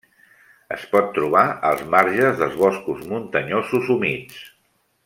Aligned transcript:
Es 0.75 0.85
pot 0.93 1.11
trobar 1.17 1.43
als 1.73 1.83
marges 1.97 2.41
dels 2.41 2.57
boscos 2.65 3.07
muntanyosos 3.13 3.97
humits. 3.97 4.43